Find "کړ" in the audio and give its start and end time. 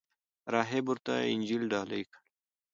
2.11-2.15